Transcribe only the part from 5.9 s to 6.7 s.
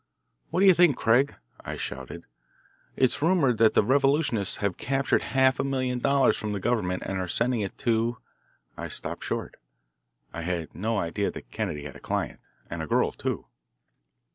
dollars from the